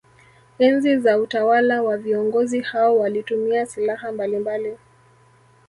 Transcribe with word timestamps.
Enzi 0.59 0.97
za 0.97 1.17
utawala 1.17 1.81
wa 1.83 1.97
viongozi 1.97 2.59
hao 2.61 2.97
walitumia 2.97 3.65
silaha 3.65 4.11
mbalimbali 4.11 4.77